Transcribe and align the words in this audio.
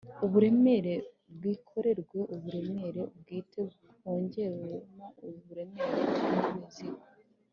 Uburemere 0.25 0.93
bwikoreweUburemere 1.35 3.01
bwite 3.19 3.61
hongewemo 4.01 5.05
uburemere 5.27 6.01
bw’imizigo 6.37 7.03